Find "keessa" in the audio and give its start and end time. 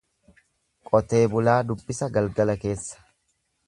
2.67-3.09